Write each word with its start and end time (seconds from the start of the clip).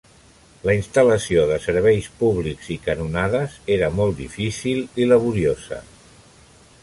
La 0.67 0.73
instal·lació 0.75 1.43
de 1.49 1.57
serveis 1.65 2.07
públics 2.21 2.71
i 2.77 2.79
canonades 2.87 3.57
era 3.77 3.91
molt 3.99 4.17
difícil 4.23 4.83
i 5.05 5.09
laboriosa. 5.13 5.83